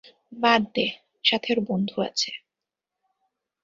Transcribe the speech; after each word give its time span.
বাদ 0.33 0.61
দে, 0.75 0.85
সাথে 1.23 1.47
ওর 1.53 1.59
বন্ধু 1.67 1.95
আছে। 2.01 2.31